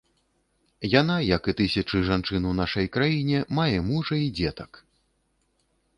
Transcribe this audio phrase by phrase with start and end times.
[1.01, 4.71] Яна, як і тысячы жанчын у нашай краіне, мае мужа і дзетак.